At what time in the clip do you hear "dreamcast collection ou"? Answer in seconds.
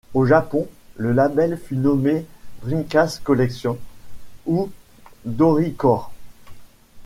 2.63-4.71